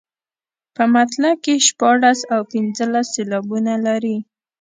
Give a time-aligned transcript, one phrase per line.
[0.75, 4.17] په مطلع کې شپاړس او پنځلس سېلابونه لري.